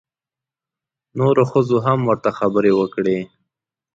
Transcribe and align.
نورو 1.19 1.43
ښځو 1.51 1.77
هم 1.85 1.99
ورته 2.09 2.29
خبرې 2.39 2.71
وکړې. 2.79 3.17